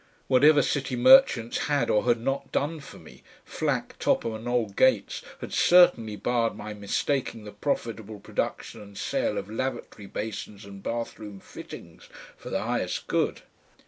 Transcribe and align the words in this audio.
Whatever 0.27 0.63
City 0.63 0.95
Merchants 0.95 1.59
had 1.67 1.91
or 1.91 2.05
had 2.05 2.19
not 2.19 2.51
done 2.51 2.79
for 2.79 2.97
me, 2.97 3.21
Flack, 3.45 3.99
Topham 3.99 4.33
and 4.33 4.47
old 4.47 4.75
Gates 4.75 5.21
had 5.41 5.53
certainly 5.53 6.15
barred 6.15 6.55
my 6.55 6.73
mistaking 6.73 7.43
the 7.43 7.51
profitable 7.51 8.19
production 8.19 8.81
and 8.81 8.97
sale 8.97 9.37
of 9.37 9.47
lavatory 9.47 10.07
basins 10.07 10.65
and 10.65 10.81
bathroom 10.81 11.39
fittings 11.39 12.09
for 12.35 12.49
the 12.49 12.63
highest 12.63 13.05
good. 13.05 13.41